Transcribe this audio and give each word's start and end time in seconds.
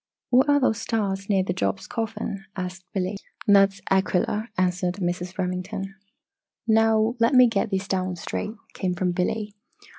"What 0.31 0.49
are 0.49 0.59
those 0.59 0.81
stars 0.81 1.29
near 1.29 1.43
Job's 1.43 1.85
Coffin?" 1.85 2.45
asked 2.55 2.85
Billy. 2.91 3.17
"That 3.45 3.71
is 3.71 3.81
Aquilla," 3.91 4.47
answered 4.57 4.95
Mrs. 4.95 5.37
Remington. 5.37 5.93
"Now 6.67 7.13
let 7.19 7.35
me 7.35 7.45
get 7.47 7.69
these 7.69 7.87
down 7.87 8.15
straight," 8.15 8.55
came 8.73 8.95
from 8.95 9.11
Billy. 9.11 9.53